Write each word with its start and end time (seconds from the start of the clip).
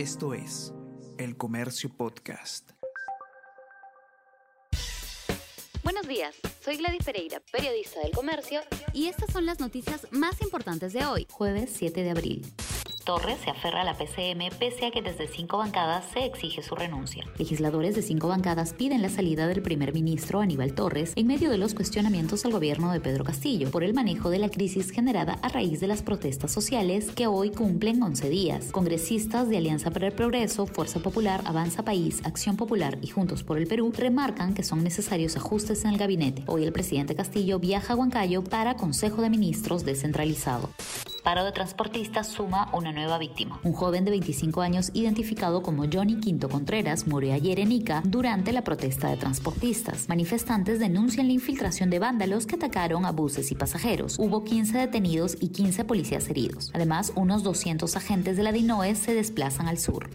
Esto 0.00 0.32
es 0.32 0.72
El 1.18 1.36
Comercio 1.36 1.90
Podcast. 1.94 2.70
Buenos 5.84 6.08
días, 6.08 6.34
soy 6.64 6.78
Gladys 6.78 7.04
Pereira, 7.04 7.42
periodista 7.52 8.00
del 8.00 8.12
Comercio, 8.12 8.62
y 8.94 9.08
estas 9.08 9.30
son 9.30 9.44
las 9.44 9.60
noticias 9.60 10.06
más 10.10 10.40
importantes 10.40 10.94
de 10.94 11.04
hoy, 11.04 11.26
jueves 11.30 11.72
7 11.76 12.02
de 12.02 12.10
abril. 12.12 12.46
Torres 13.04 13.38
se 13.42 13.50
aferra 13.50 13.80
a 13.80 13.84
la 13.84 13.94
PCM 13.94 14.50
pese 14.58 14.86
a 14.86 14.90
que 14.90 15.02
desde 15.02 15.26
cinco 15.26 15.58
bancadas 15.58 16.04
se 16.12 16.24
exige 16.24 16.62
su 16.62 16.74
renuncia. 16.74 17.24
Legisladores 17.38 17.94
de 17.94 18.02
cinco 18.02 18.28
bancadas 18.28 18.74
piden 18.74 19.02
la 19.02 19.08
salida 19.08 19.46
del 19.46 19.62
primer 19.62 19.92
ministro 19.92 20.40
Aníbal 20.40 20.74
Torres 20.74 21.12
en 21.16 21.26
medio 21.26 21.50
de 21.50 21.58
los 21.58 21.74
cuestionamientos 21.74 22.44
al 22.44 22.52
gobierno 22.52 22.92
de 22.92 23.00
Pedro 23.00 23.24
Castillo 23.24 23.70
por 23.70 23.84
el 23.84 23.94
manejo 23.94 24.30
de 24.30 24.38
la 24.38 24.48
crisis 24.48 24.90
generada 24.90 25.38
a 25.42 25.48
raíz 25.48 25.80
de 25.80 25.86
las 25.86 26.02
protestas 26.02 26.52
sociales 26.52 27.10
que 27.14 27.26
hoy 27.26 27.50
cumplen 27.50 28.02
11 28.02 28.28
días. 28.28 28.66
Congresistas 28.70 29.48
de 29.48 29.56
Alianza 29.56 29.90
para 29.90 30.06
el 30.06 30.12
Progreso, 30.12 30.66
Fuerza 30.66 31.00
Popular, 31.00 31.42
Avanza 31.46 31.82
País, 31.82 32.20
Acción 32.24 32.56
Popular 32.56 32.98
y 33.02 33.08
Juntos 33.08 33.42
por 33.42 33.58
el 33.58 33.66
Perú 33.66 33.92
remarcan 33.96 34.54
que 34.54 34.62
son 34.62 34.84
necesarios 34.84 35.36
ajustes 35.36 35.84
en 35.84 35.92
el 35.92 35.98
gabinete. 35.98 36.42
Hoy 36.46 36.64
el 36.64 36.72
presidente 36.72 37.14
Castillo 37.14 37.58
viaja 37.58 37.94
a 37.94 37.96
Huancayo 37.96 38.44
para 38.44 38.76
Consejo 38.76 39.22
de 39.22 39.30
Ministros 39.30 39.84
descentralizado. 39.84 40.68
Paro 41.22 41.44
de 41.44 41.52
transportistas 41.52 42.28
suma 42.28 42.70
una 42.72 42.92
nueva 42.92 43.18
víctima. 43.18 43.60
Un 43.62 43.74
joven 43.74 44.04
de 44.04 44.10
25 44.10 44.62
años 44.62 44.90
identificado 44.94 45.62
como 45.62 45.84
Johnny 45.92 46.18
Quinto 46.18 46.48
Contreras 46.48 47.06
murió 47.06 47.34
ayer 47.34 47.60
en 47.60 47.72
Ica 47.72 48.02
durante 48.04 48.52
la 48.52 48.64
protesta 48.64 49.08
de 49.08 49.18
transportistas. 49.18 50.08
Manifestantes 50.08 50.78
denuncian 50.78 51.26
la 51.26 51.34
infiltración 51.34 51.90
de 51.90 51.98
vándalos 51.98 52.46
que 52.46 52.56
atacaron 52.56 53.04
a 53.04 53.12
buses 53.12 53.52
y 53.52 53.54
pasajeros. 53.54 54.18
Hubo 54.18 54.44
15 54.44 54.78
detenidos 54.78 55.36
y 55.40 55.48
15 55.48 55.84
policías 55.84 56.28
heridos. 56.30 56.70
Además, 56.72 57.12
unos 57.16 57.42
200 57.42 57.94
agentes 57.96 58.38
de 58.38 58.42
la 58.42 58.52
DINOE 58.52 58.94
se 58.94 59.14
desplazan 59.14 59.68
al 59.68 59.78
sur. 59.78 60.08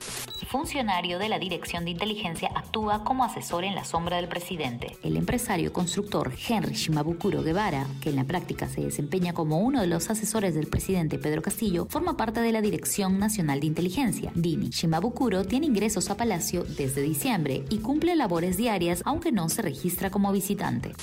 Funcionario 0.56 1.20
de 1.20 1.28
la 1.28 1.38
Dirección 1.38 1.84
de 1.84 1.92
Inteligencia 1.92 2.50
actúa 2.56 3.04
como 3.04 3.26
asesor 3.26 3.66
en 3.66 3.76
la 3.76 3.84
sombra 3.84 4.16
del 4.16 4.30
presidente. 4.30 4.96
El 5.04 5.18
empresario 5.18 5.74
constructor 5.74 6.32
Henry 6.48 6.76
Shimabukuro 6.76 7.44
Guevara, 7.44 7.86
que 8.00 8.12
en 8.12 8.16
la 8.16 8.24
práctica 8.24 8.70
se 8.70 8.80
desempeña 8.80 9.34
como 9.34 9.58
uno 9.58 9.82
de 9.82 9.88
los 9.88 10.10
asesores 10.10 10.56
del 10.56 10.68
presidente, 10.68 10.95
Pedro 10.96 11.42
Castillo 11.42 11.88
forma 11.90 12.16
parte 12.16 12.40
de 12.40 12.54
la 12.54 12.62
Dirección 12.62 13.20
Nacional 13.20 13.60
de 13.60 13.68
Inteligencia, 13.68 14.32
DINI. 14.34 14.70
Shimabukuro 14.70 15.44
tiene 15.44 15.66
ingresos 15.66 16.10
a 16.10 16.16
Palacio 16.16 16.64
desde 16.64 17.02
diciembre 17.02 17.66
y 17.70 17.80
cumple 17.80 18.16
labores 18.16 18.56
diarias 18.56 19.02
aunque 19.06 19.34
no 19.34 19.50
se 19.50 19.62
registra 19.62 20.10
como 20.10 20.32
visitante. 20.32 20.94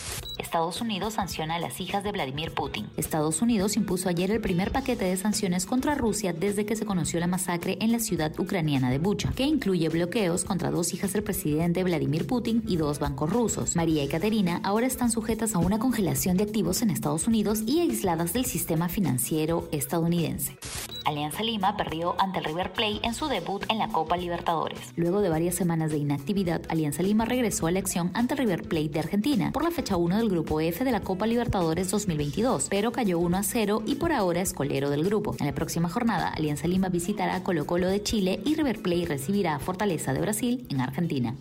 Estados 0.53 0.83
Unidos 0.83 1.15
sanciona 1.15 1.55
a 1.55 1.59
las 1.59 1.81
hijas 1.81 2.05
de 2.05 2.13
Vladimir 2.13 2.53
Putin. 2.53 2.87
Estados 2.99 3.41
Unidos 3.41 3.75
impuso 3.79 4.11
ayer 4.11 4.31
el 4.31 4.43
primer 4.43 4.71
paquete 4.71 5.07
de 5.07 5.17
sanciones 5.17 5.65
contra 5.65 5.95
Rusia 5.95 6.35
desde 6.35 6.67
que 6.67 6.77
se 6.77 6.85
conoció 6.85 7.19
la 7.21 7.27
masacre 7.27 7.79
en 7.81 7.91
la 7.91 7.99
ciudad 7.99 8.39
ucraniana 8.39 8.91
de 8.91 8.99
Bucha, 8.99 9.33
que 9.35 9.45
incluye 9.45 9.89
bloqueos 9.89 10.45
contra 10.45 10.71
dos 10.71 10.93
hijas 10.93 11.15
del 11.15 11.23
presidente 11.23 11.83
Vladimir 11.85 12.27
Putin 12.27 12.63
y 12.69 12.77
dos 12.77 12.99
bancos 12.99 13.31
rusos. 13.31 13.77
María 13.77 14.05
y 14.05 14.09
Caterina 14.09 14.61
ahora 14.63 14.87
están 14.87 15.11
sujetas 15.11 15.55
a 15.55 15.59
una 15.59 15.79
congelación 15.79 16.37
de 16.37 16.45
activos 16.45 16.83
en 16.83 16.91
Estados 16.91 17.27
Unidos 17.27 17.63
y 17.67 17.81
aisladas 17.81 18.35
del 18.35 18.45
sistema 18.45 18.91
financiero 18.91 19.67
estadounidense. 19.73 20.59
Alianza 21.05 21.43
Lima 21.43 21.77
perdió 21.77 22.15
ante 22.21 22.39
el 22.39 22.45
River 22.45 22.73
Plate 22.73 23.01
en 23.03 23.15
su 23.15 23.29
debut 23.29 23.65
en 23.69 23.79
la 23.79 23.89
Copa 23.89 24.17
Libertadores. 24.17 24.93
Luego 24.97 25.21
de 25.21 25.29
varias 25.29 25.55
semanas 25.55 25.91
de 25.91 25.99
inactividad, 25.99 26.63
Alianza 26.69 27.03
Lima 27.03 27.25
regresó 27.25 27.67
a 27.67 27.71
la 27.71 27.79
acción 27.79 28.11
ante 28.15 28.35
el 28.35 28.39
River 28.39 28.63
Plate 28.63 28.89
de 28.89 29.01
Argentina 29.01 29.53
por 29.53 29.65
la 29.65 29.71
fecha 29.71 29.97
1 29.97 30.17
del 30.17 30.29
Grupo 30.29 30.61
F 30.61 30.85
de 30.85 30.93
la 30.93 31.01
Copa 31.01 31.27
Libertadores 31.27 31.91
2022, 31.91 32.69
pero 32.71 32.93
cayó 32.93 33.19
1 33.19 33.37
a 33.37 33.43
0 33.43 33.83
y 33.87 33.97
por 33.97 34.13
ahora 34.13 34.41
es 34.41 34.53
colero 34.53 34.91
del 34.91 35.05
grupo. 35.05 35.35
En 35.39 35.47
la 35.47 35.55
próxima 35.55 35.89
jornada, 35.89 36.29
Alianza 36.29 36.69
Lima 36.69 36.89
visitará 36.89 37.37
a 37.37 37.43
Colo 37.43 37.67
Colo 37.67 37.89
de 37.89 38.03
Chile 38.03 38.41
y 38.45 38.55
River 38.55 38.83
Plate 38.83 39.07
recibirá 39.07 39.55
a 39.57 39.59
Fortaleza 39.59 40.13
de 40.13 40.21
Brasil 40.21 40.67
en 40.71 40.81
Argentina. 40.81 41.37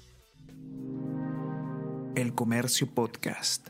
El 2.15 2.35
Comercio 2.35 2.87
Podcast. 2.87 3.69